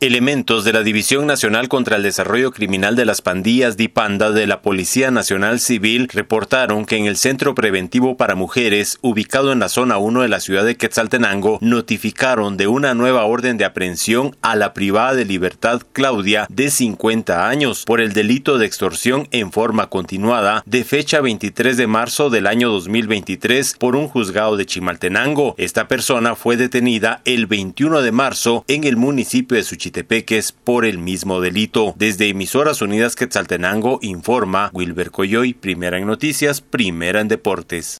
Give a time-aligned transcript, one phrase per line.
[0.00, 4.62] Elementos de la División Nacional contra el Desarrollo Criminal de las Pandillas DIPANDA de la
[4.62, 9.98] Policía Nacional Civil reportaron que en el Centro Preventivo para Mujeres, ubicado en la zona
[9.98, 14.72] 1 de la ciudad de Quetzaltenango, notificaron de una nueva orden de aprehensión a la
[14.72, 20.62] privada de libertad Claudia, de 50 años, por el delito de extorsión en forma continuada,
[20.64, 25.56] de fecha 23 de marzo del año 2023 por un juzgado de Chimaltenango.
[25.58, 29.87] Esta persona fue detenida el 21 de marzo en el municipio de Suchit
[30.64, 31.94] Por el mismo delito.
[31.96, 37.96] Desde Emisoras Unidas Quetzaltenango informa Wilber Coyoy, primera en noticias, primera en deportes.